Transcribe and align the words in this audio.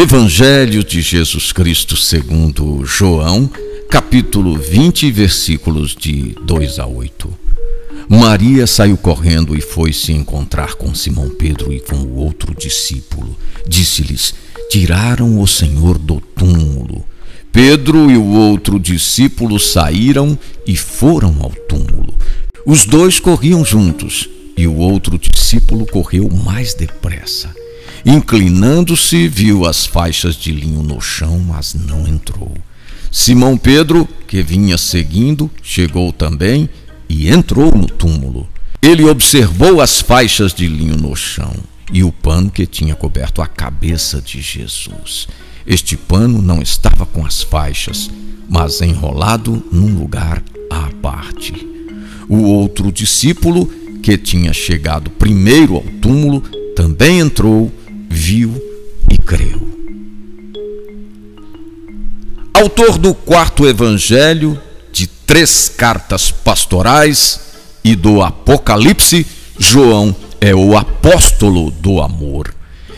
Evangelho 0.00 0.82
de 0.82 1.02
Jesus 1.02 1.52
Cristo 1.52 1.94
segundo 1.94 2.86
João, 2.86 3.50
capítulo 3.90 4.56
20, 4.56 5.10
versículos 5.10 5.94
de 5.94 6.34
2 6.42 6.78
a 6.78 6.86
8. 6.86 7.30
Maria 8.08 8.66
saiu 8.66 8.96
correndo 8.96 9.54
e 9.54 9.60
foi 9.60 9.92
se 9.92 10.12
encontrar 10.12 10.74
com 10.76 10.94
Simão 10.94 11.28
Pedro 11.28 11.70
e 11.70 11.80
com 11.80 11.96
o 11.96 12.16
outro 12.16 12.54
discípulo. 12.54 13.36
Disse-lhes: 13.68 14.32
Tiraram 14.70 15.38
o 15.38 15.46
Senhor 15.46 15.98
do 15.98 16.18
túmulo. 16.18 17.04
Pedro 17.52 18.10
e 18.10 18.16
o 18.16 18.24
outro 18.24 18.80
discípulo 18.80 19.60
saíram 19.60 20.36
e 20.66 20.78
foram 20.78 21.36
ao 21.42 21.50
túmulo. 21.68 22.14
Os 22.64 22.86
dois 22.86 23.20
corriam 23.20 23.62
juntos 23.62 24.26
e 24.56 24.66
o 24.66 24.76
outro 24.76 25.18
discípulo 25.18 25.84
correu 25.84 26.26
mais 26.30 26.72
depressa 26.72 27.59
Inclinando-se, 28.04 29.28
viu 29.28 29.66
as 29.66 29.84
faixas 29.84 30.34
de 30.34 30.52
linho 30.52 30.82
no 30.82 31.00
chão, 31.00 31.38
mas 31.38 31.74
não 31.74 32.06
entrou. 32.06 32.54
Simão 33.10 33.58
Pedro, 33.58 34.08
que 34.26 34.42
vinha 34.42 34.78
seguindo, 34.78 35.50
chegou 35.62 36.12
também 36.12 36.68
e 37.08 37.28
entrou 37.28 37.74
no 37.76 37.86
túmulo. 37.86 38.48
Ele 38.80 39.04
observou 39.04 39.80
as 39.80 40.00
faixas 40.00 40.54
de 40.54 40.66
linho 40.66 40.96
no 40.96 41.14
chão 41.14 41.52
e 41.92 42.02
o 42.02 42.12
pano 42.12 42.50
que 42.50 42.66
tinha 42.66 42.94
coberto 42.94 43.42
a 43.42 43.46
cabeça 43.46 44.20
de 44.22 44.40
Jesus. 44.40 45.26
Este 45.66 45.96
pano 45.96 46.40
não 46.40 46.62
estava 46.62 47.04
com 47.04 47.26
as 47.26 47.42
faixas, 47.42 48.08
mas 48.48 48.80
enrolado 48.80 49.62
num 49.70 49.98
lugar 49.98 50.42
à 50.70 50.88
parte. 51.02 51.52
O 52.28 52.42
outro 52.42 52.90
discípulo, 52.90 53.66
que 54.02 54.16
tinha 54.16 54.52
chegado 54.52 55.10
primeiro 55.10 55.74
ao 55.74 55.82
túmulo, 56.00 56.40
também 56.74 57.18
entrou 57.18 57.70
viu 58.10 58.60
e 59.08 59.16
creu. 59.16 59.70
Autor 62.52 62.98
do 62.98 63.14
quarto 63.14 63.66
evangelho, 63.66 64.60
de 64.92 65.06
três 65.06 65.68
cartas 65.68 66.30
pastorais 66.30 67.40
e 67.84 67.94
do 67.94 68.20
Apocalipse, 68.20 69.26
João 69.58 70.14
é 70.40 70.54
o 70.54 70.76
apóstolo 70.76 71.70
do 71.70 72.02
amor. 72.02 72.52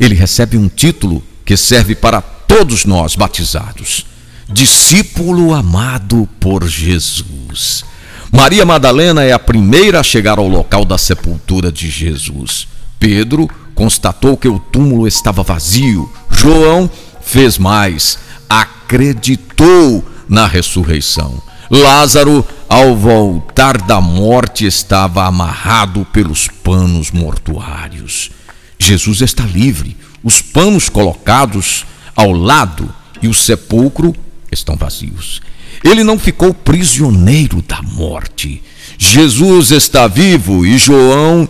Ele 0.00 0.14
recebe 0.14 0.58
um 0.58 0.68
título 0.68 1.22
que 1.44 1.56
serve 1.56 1.94
para 1.94 2.20
todos 2.20 2.84
nós 2.84 3.14
batizados: 3.14 4.04
discípulo 4.48 5.54
amado 5.54 6.28
por 6.40 6.66
Jesus. 6.66 7.84
Maria 8.32 8.66
Madalena 8.66 9.22
é 9.22 9.32
a 9.32 9.38
primeira 9.38 10.00
a 10.00 10.02
chegar 10.02 10.38
ao 10.38 10.48
local 10.48 10.84
da 10.84 10.98
sepultura 10.98 11.70
de 11.70 11.88
Jesus. 11.88 12.66
Pedro 12.98 13.48
constatou 13.76 14.36
que 14.36 14.48
o 14.48 14.58
túmulo 14.58 15.06
estava 15.06 15.44
vazio. 15.44 16.10
João 16.30 16.90
fez 17.20 17.58
mais, 17.58 18.18
acreditou 18.48 20.04
na 20.28 20.46
ressurreição. 20.46 21.40
Lázaro, 21.70 22.44
ao 22.68 22.96
voltar 22.96 23.80
da 23.82 24.00
morte, 24.00 24.64
estava 24.64 25.24
amarrado 25.24 26.06
pelos 26.12 26.48
panos 26.48 27.10
mortuários. 27.10 28.30
Jesus 28.78 29.20
está 29.20 29.44
livre, 29.44 29.96
os 30.24 30.40
panos 30.40 30.88
colocados 30.88 31.84
ao 32.14 32.32
lado 32.32 32.92
e 33.20 33.28
o 33.28 33.34
sepulcro 33.34 34.14
estão 34.50 34.74
vazios. 34.76 35.42
Ele 35.84 36.02
não 36.02 36.18
ficou 36.18 36.54
prisioneiro 36.54 37.60
da 37.62 37.82
morte. 37.82 38.62
Jesus 38.98 39.70
está 39.70 40.06
vivo 40.06 40.64
e 40.64 40.78
João 40.78 41.46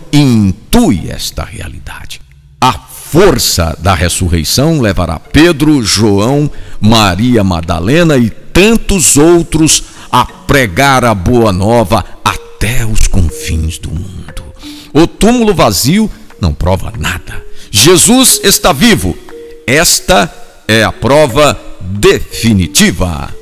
intui 0.77 1.09
esta 1.09 1.43
realidade. 1.43 2.21
A 2.61 2.71
força 2.71 3.75
da 3.79 3.95
ressurreição 3.95 4.79
levará 4.79 5.19
Pedro, 5.19 5.81
João, 5.81 6.49
Maria 6.79 7.43
Madalena 7.43 8.15
e 8.15 8.29
tantos 8.29 9.17
outros 9.17 9.83
a 10.11 10.23
pregar 10.23 11.03
a 11.03 11.15
boa 11.15 11.51
nova 11.51 12.05
até 12.23 12.85
os 12.85 13.07
confins 13.07 13.79
do 13.79 13.89
mundo. 13.89 14.43
O 14.93 15.07
túmulo 15.07 15.53
vazio 15.53 16.09
não 16.39 16.53
prova 16.53 16.93
nada. 16.97 17.43
Jesus 17.71 18.39
está 18.43 18.71
vivo. 18.71 19.17
Esta 19.65 20.31
é 20.67 20.83
a 20.83 20.91
prova 20.91 21.59
definitiva. 21.81 23.36